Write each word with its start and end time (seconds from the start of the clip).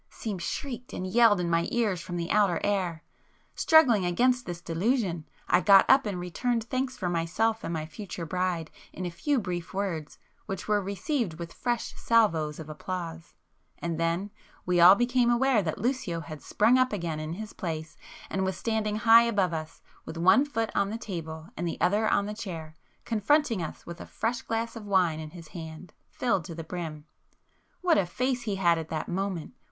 seemed 0.09 0.41
shrieked 0.41 0.93
and 0.93 1.05
yelled 1.05 1.39
in 1.39 1.47
my 1.47 1.67
ears 1.69 2.01
from 2.01 2.15
the 2.17 2.31
outer 2.31 2.59
air. 2.63 3.03
Struggling 3.53 4.03
against 4.03 4.47
this 4.47 4.59
delusion, 4.59 5.27
I 5.47 5.61
got 5.61 5.87
up 5.87 6.07
and 6.07 6.19
returned 6.19 6.63
thanks 6.63 6.97
for 6.97 7.07
myself 7.07 7.63
and 7.63 7.71
my 7.71 7.85
future 7.85 8.25
bride 8.25 8.71
in 8.91 9.05
a 9.05 9.11
few 9.11 9.37
brief 9.37 9.75
words 9.75 10.17
which 10.47 10.67
were 10.67 10.81
received 10.81 11.35
with 11.35 11.53
fresh 11.53 11.93
salvos 11.95 12.57
of 12.57 12.67
applause,—and 12.67 13.99
then 13.99 14.31
we 14.65 14.79
all 14.81 14.95
became 14.95 15.29
aware 15.29 15.61
that 15.61 15.77
Lucio 15.77 16.21
had 16.21 16.41
sprung 16.41 16.79
up 16.79 16.91
again 16.91 17.19
in 17.19 17.33
his 17.33 17.53
place, 17.53 17.95
and 18.27 18.43
was 18.43 18.57
standing 18.57 18.95
high 18.95 19.25
above 19.25 19.53
us 19.53 19.83
all, 19.85 20.01
with 20.07 20.17
one 20.17 20.45
foot 20.45 20.71
on 20.73 20.89
the 20.89 20.97
table 20.97 21.49
and 21.55 21.67
the 21.67 21.79
other 21.79 22.09
on 22.09 22.25
the 22.25 22.33
chair, 22.33 22.73
confronting 23.05 23.61
us 23.61 23.85
with 23.85 24.01
a 24.01 24.07
fresh 24.07 24.41
glass 24.41 24.75
of 24.75 24.83
wine 24.87 25.19
in 25.19 25.29
his 25.29 25.49
hand, 25.49 25.93
filled 26.09 26.43
to 26.43 26.55
the 26.55 26.63
brim. 26.63 27.05
What 27.81 27.99
a 27.99 28.07
face 28.07 28.41
he 28.41 28.55
had 28.55 28.79
at 28.79 28.89
that 28.89 29.07
moment! 29.07 29.53